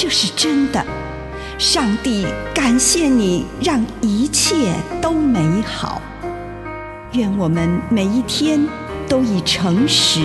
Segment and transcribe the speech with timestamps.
[0.00, 0.80] 这是真的。
[1.58, 6.00] 上帝感谢你，让一切都美好。
[7.14, 8.64] 愿我们每一天
[9.08, 10.20] 都以诚实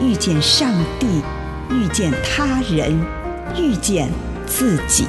[0.00, 1.22] 遇见上帝，
[1.70, 3.00] 遇见他人，
[3.56, 4.10] 遇见
[4.44, 5.06] 自己。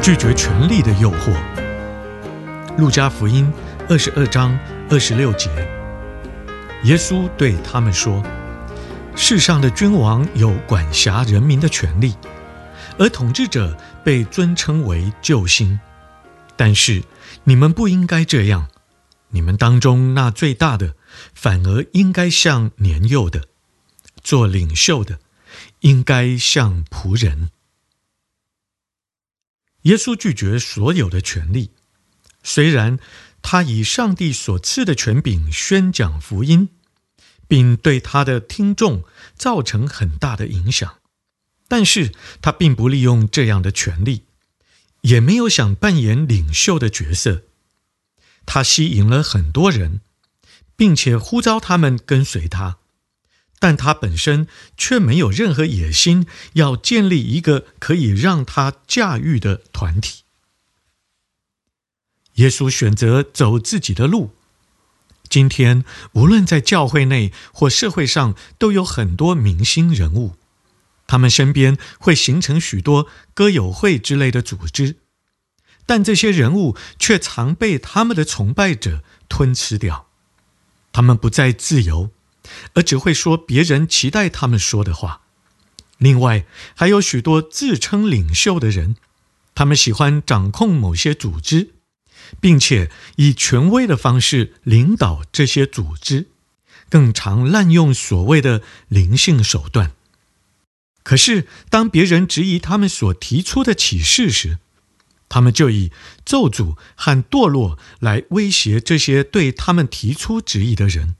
[0.00, 1.34] 拒绝权力的诱惑。
[2.78, 3.52] 路加福音
[3.90, 5.50] 二十二章二十六节，
[6.84, 8.22] 耶稣对他们说
[9.14, 12.14] ：“世上的君王有管辖人民的权利，
[12.98, 15.78] 而统治者被尊称为救星。
[16.56, 17.02] 但是
[17.44, 18.68] 你们不应该这样，
[19.28, 20.96] 你们当中那最大的，
[21.34, 23.42] 反而应该像年幼的；
[24.22, 25.20] 做领袖的，
[25.80, 27.50] 应该像仆人。”
[29.82, 31.72] 耶稣拒绝所有的权利，
[32.42, 32.98] 虽然
[33.42, 36.68] 他以上帝所赐的权柄宣讲福音，
[37.48, 40.98] 并对他的听众造成很大的影响，
[41.66, 44.24] 但是他并不利用这样的权力，
[45.02, 47.42] 也没有想扮演领袖的角色。
[48.46, 50.00] 他吸引了很多人，
[50.76, 52.78] 并且呼召他们跟随他。
[53.62, 60.22] 但他本身却没有任何野心，要建立一个可以让他驾驭的团体。
[62.40, 64.32] 耶稣选择走自己的路。
[65.28, 70.34] 今天，无论在教会内或社会上，都有很多明星人物，
[71.06, 74.96] 他们身边会形成许多歌友会之类的组织，
[75.86, 80.08] 但这些人物却常被他们的崇拜者吞吃掉，
[80.92, 82.10] 他们不再自由。
[82.74, 85.20] 而只会说别人期待他们说的话。
[85.98, 88.96] 另外，还有许多自称领袖的人，
[89.54, 91.74] 他们喜欢掌控某些组织，
[92.40, 96.28] 并且以权威的方式领导这些组织，
[96.88, 99.92] 更常滥用所谓的灵性手段。
[101.02, 104.58] 可是，当别人质疑他们所提出的启示时，
[105.28, 105.90] 他们就以
[106.24, 111.16] 咒诅和堕落来威胁这些对他们提出质疑的人。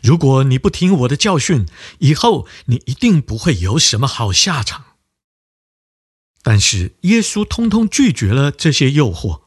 [0.00, 1.66] 如果你不听我的教训，
[2.00, 4.84] 以后你一定不会有什么好下场。
[6.42, 9.42] 但是耶稣通通拒绝了这些诱惑，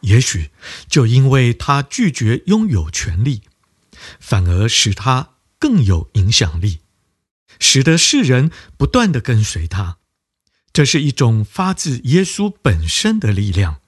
[0.00, 0.50] 也许
[0.88, 3.42] 就因为他拒绝拥有权力，
[4.20, 6.80] 反而使他更有影响力，
[7.58, 9.98] 使得世人不断地跟随他。
[10.72, 13.80] 这是一种发自耶稣本身的力量，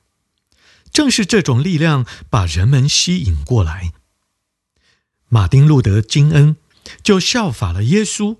[0.90, 3.92] 正是这种力量把人们吸引过来。
[5.28, 6.56] 马丁·路德·金恩
[7.04, 8.38] 就效法了耶稣，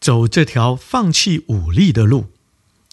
[0.00, 2.32] 走这条放弃武力的路。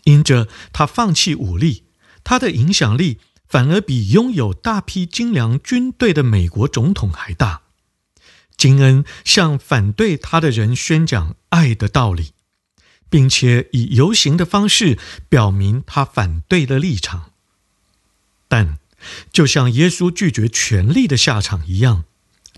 [0.03, 1.83] 因着他放弃武力，
[2.23, 3.19] 他的影响力
[3.51, 7.63] 反而比拥有大批精良军队的美国总统还大。
[8.55, 12.31] 金恩向反对他的人宣讲爱的道理，
[13.09, 14.97] 并且以游行的方式
[15.27, 17.31] 表明他反对的立场。
[18.47, 18.79] 但
[19.33, 22.05] 就像耶稣拒绝权力的下场一样。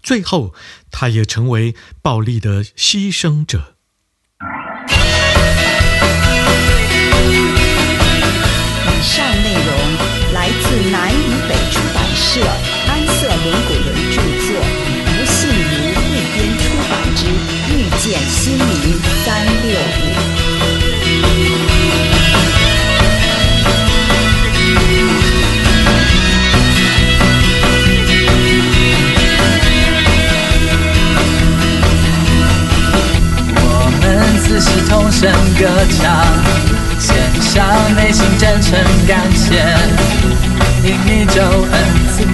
[0.03, 0.53] 最后，
[0.91, 1.73] 他也成为
[2.03, 3.77] 暴力的牺牲者。
[12.33, 12.39] 社
[12.87, 14.57] 安瑟伦古伦著作，
[15.05, 16.01] 吴信如汇
[16.33, 17.21] 编出版之
[17.69, 19.77] 《遇见心灵三六五》。
[35.11, 36.03] 声歌唱，
[36.99, 37.55] 献上
[37.95, 38.77] 内心真诚
[39.07, 39.63] 感谢，
[40.83, 41.73] 因你救恩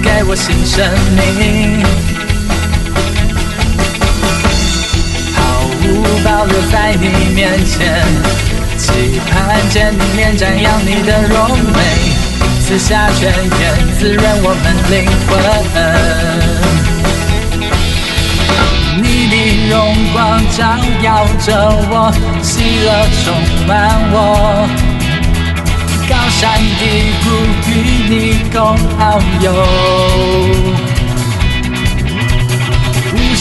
[0.02, 1.82] 给我新生命，
[5.34, 5.38] 毫
[5.82, 5.84] 无
[6.24, 8.04] 保留在你面前，
[8.78, 11.78] 期盼见你面瞻仰你的荣美，
[12.60, 13.60] 赐下泉源
[13.98, 14.94] 滋润我们灵
[15.26, 15.30] 魂。
[19.02, 19.34] 你的
[19.70, 19.74] 荣
[20.12, 20.58] 光照
[21.02, 21.48] 耀着
[21.90, 21.92] 我，
[22.42, 22.52] 喜
[22.84, 22.88] 乐
[23.24, 23.26] 充
[23.66, 23.70] 满
[24.12, 24.14] 我，
[26.08, 26.40] 高山
[26.78, 26.80] 低
[27.22, 27.26] 谷
[27.70, 27.70] 与
[28.08, 28.12] 你
[28.52, 28.58] 共
[28.98, 29.00] 遨
[29.40, 29.46] 游，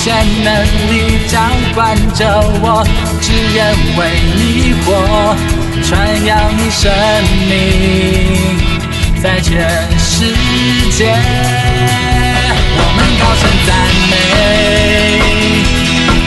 [0.09, 0.49] 无限能
[0.89, 2.25] 力掌管着
[2.63, 2.83] 我，
[3.21, 3.57] 只愿
[3.95, 3.99] 为
[4.35, 4.87] 你活，
[5.85, 6.91] 传扬你生
[7.47, 7.53] 命
[9.21, 9.69] 在全
[9.99, 10.33] 世
[10.97, 11.13] 界。
[12.73, 13.69] 我们高声赞
[14.09, 14.11] 美，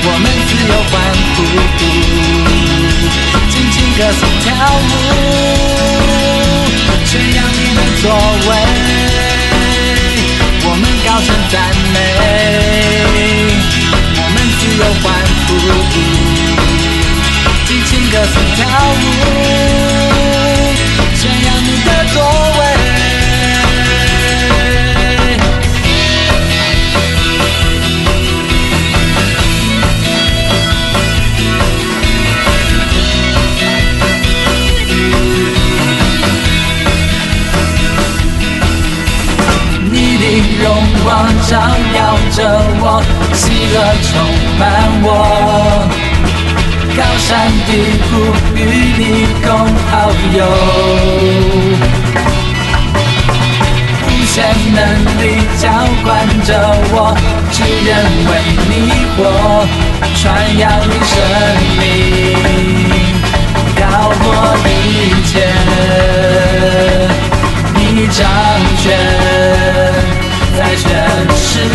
[0.05, 0.94] 我们自由欢
[1.34, 1.38] 呼，
[3.50, 4.46] 尽情歌颂跳
[4.79, 4.94] 舞，
[7.05, 8.05] 宣扬你的作
[8.49, 8.50] 为。
[10.64, 11.55] 我们高声赞
[11.93, 11.96] 美，
[14.82, 14.94] 们
[15.46, 15.99] 自由欢呼，
[17.67, 18.94] 尽情歌颂跳舞，
[21.14, 22.17] 炫耀你的作
[22.58, 22.71] 为。
[42.34, 42.38] 着
[42.81, 43.02] 我，
[43.34, 43.44] 喜
[43.75, 43.76] 乐
[44.08, 44.11] 充
[44.58, 44.61] 满
[45.02, 45.06] 我，
[46.96, 47.29] 高山
[47.67, 47.70] 低
[48.08, 48.11] 谷
[48.56, 48.58] 与
[48.96, 49.02] 你
[49.44, 49.46] 共
[49.90, 49.93] 遨
[50.32, 50.40] 游，
[54.08, 54.34] 无限
[54.73, 54.81] 能
[55.20, 55.23] 力
[55.58, 55.62] 浇
[56.02, 56.08] 灌
[56.46, 56.50] 着
[56.90, 56.96] 我，
[57.50, 57.88] 只愿
[58.29, 58.31] 为
[58.70, 58.73] 你
[59.14, 59.20] 活，
[60.17, 60.23] 传
[60.56, 61.14] 扬你生
[61.76, 61.81] 命，
[63.76, 63.81] 高
[64.25, 64.25] 过
[64.64, 64.67] 一
[65.26, 65.32] 切，
[67.75, 68.19] 你掌
[68.82, 68.84] 权。
[70.55, 70.84] 在全
[71.34, 71.75] 世界，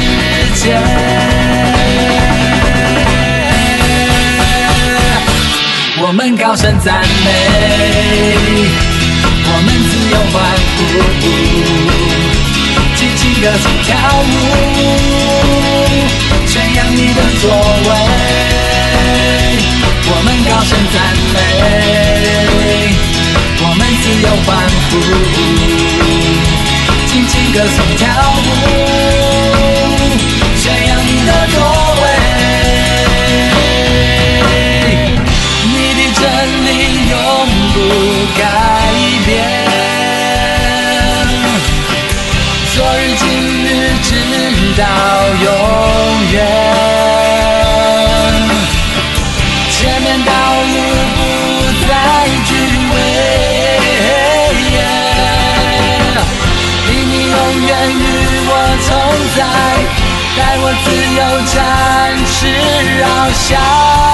[5.99, 7.29] 我们高声赞美，
[9.45, 10.35] 我们自由欢
[10.75, 10.79] 呼，
[12.95, 14.29] 尽情歌颂跳舞，
[16.45, 17.43] 宣扬你的作
[17.87, 17.89] 为。
[20.09, 20.95] 我们高声赞
[21.33, 21.35] 美，
[23.61, 24.47] 我们自由欢
[24.89, 24.91] 呼。
[27.07, 28.03] 尽情歌颂跳
[28.37, 28.47] 舞，
[35.69, 36.24] 你的真
[36.65, 36.69] 理
[37.09, 37.26] 永
[60.37, 60.87] 带我自
[61.17, 63.03] 由展翅翱
[63.33, 64.06] 翔，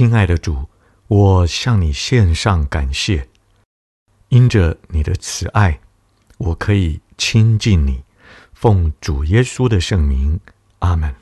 [0.00, 0.66] 亲爱的主，
[1.08, 3.28] 我向你献上感谢。
[4.30, 5.78] 因着你的慈爱，
[6.38, 8.02] 我可以亲近你。
[8.54, 10.40] 奉主耶稣的圣名，
[10.78, 11.14] 阿门。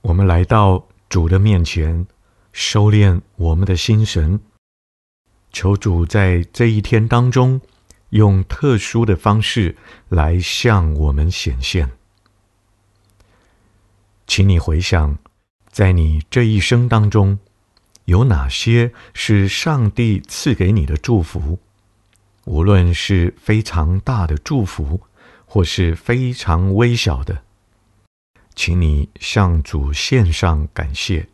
[0.00, 2.08] 我们来到主的面前，
[2.52, 4.40] 收敛我们的心神，
[5.52, 7.60] 求主在这一天当中，
[8.08, 9.76] 用特殊的方式
[10.08, 11.92] 来向我们显现。
[14.26, 15.16] 请你回想，
[15.70, 17.38] 在你这一生当中，
[18.06, 21.58] 有哪些是上帝赐给你的祝福？
[22.44, 25.00] 无论是非常大的祝福，
[25.44, 27.42] 或是非常微小的，
[28.54, 31.28] 请你向主献上感谢。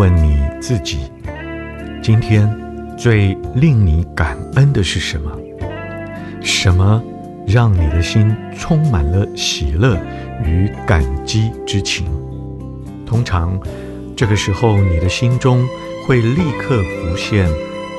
[0.00, 1.00] 问你自己：
[2.02, 2.50] 今天
[2.96, 5.30] 最令你感恩的是什么？
[6.40, 7.04] 什么
[7.46, 9.98] 让你的心充满了喜乐
[10.42, 12.06] 与感激之情？
[13.04, 13.60] 通常，
[14.16, 15.68] 这个时候你的心中
[16.06, 17.46] 会立刻浮现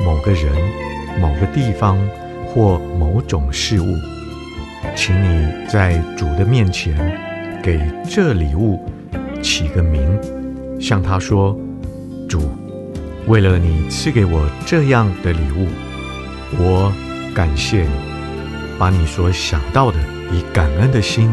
[0.04, 0.52] 某个人、
[1.22, 2.00] 某个地方
[2.48, 3.86] 或某种事物。
[4.96, 7.16] 请你在主的面前
[7.62, 7.80] 给
[8.10, 8.84] 这礼物
[9.44, 10.20] 起个名，
[10.80, 11.56] 向他说
[12.32, 12.50] ：“主，
[13.28, 15.68] 为了你赐给我这样的礼物，
[16.58, 16.94] 我
[17.36, 17.90] 感谢你。”
[18.80, 19.98] 把你所想到的，
[20.32, 21.30] 以感恩的心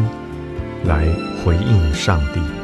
[0.83, 1.07] 来
[1.41, 2.58] 回应上帝。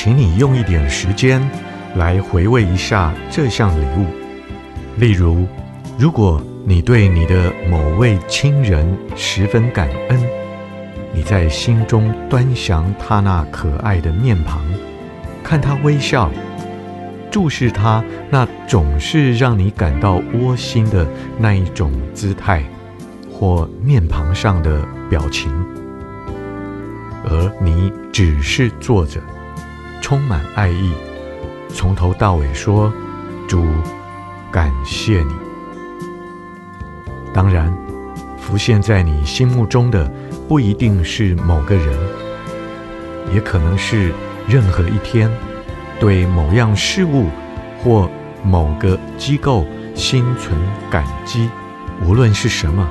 [0.00, 1.42] 请你用一点时间
[1.96, 4.06] 来回味一下这项礼物。
[4.96, 5.44] 例如，
[5.98, 10.20] 如果你对你的某位亲人十分感恩，
[11.12, 14.62] 你在心中端详他那可爱的面庞，
[15.42, 16.30] 看他微笑，
[17.28, 18.00] 注视他
[18.30, 21.04] 那总是让你感到窝心的
[21.40, 22.62] 那一种姿态
[23.28, 25.52] 或面庞上的表情，
[27.24, 29.20] 而你只是坐着。
[30.00, 30.92] 充满爱意，
[31.74, 32.92] 从头到尾说
[33.48, 33.64] ：“主，
[34.50, 35.32] 感谢你。”
[37.34, 37.72] 当然，
[38.38, 40.10] 浮现在你心目中的
[40.48, 41.98] 不一定是某个人，
[43.34, 44.12] 也可能是
[44.48, 45.30] 任何一天
[46.00, 47.26] 对某样事物
[47.82, 48.10] 或
[48.42, 50.58] 某个机构心存
[50.90, 51.50] 感激，
[52.06, 52.88] 无论是什么，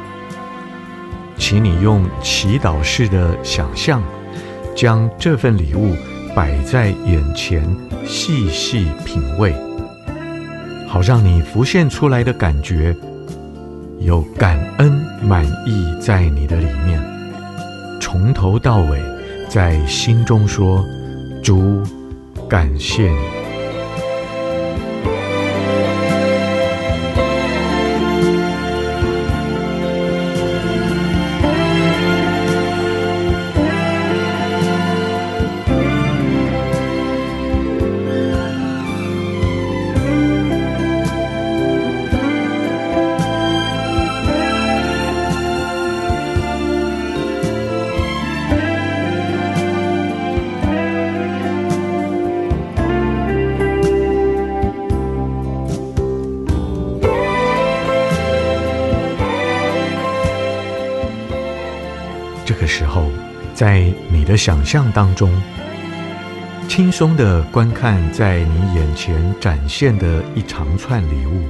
[1.36, 4.04] 请你用祈祷式的想象，
[4.76, 5.96] 将这份礼物。
[6.38, 7.68] 摆在眼前，
[8.06, 9.56] 细细品味，
[10.88, 12.96] 好让你浮现出来的感觉
[14.02, 17.02] 有感恩、满意在你的里面。
[18.00, 19.02] 从头到尾，
[19.50, 20.86] 在心中说
[21.42, 21.82] ：“主，
[22.48, 23.18] 感谢你。”
[63.58, 65.32] 在你的想象当中，
[66.68, 71.44] 轻松地观看在你眼前展现的一长串礼物，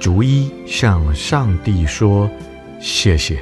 [0.00, 2.30] 逐一向上帝说
[2.80, 3.38] 谢谢。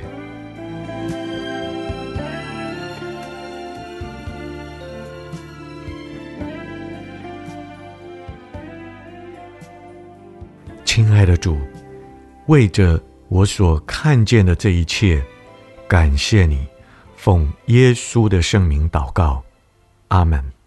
[10.84, 11.56] 亲爱的主，
[12.46, 15.22] 为着我所看见的这一切。
[15.86, 16.66] 感谢你，
[17.18, 19.42] 奉耶稣的圣名祷告，
[20.06, 20.57] 阿门。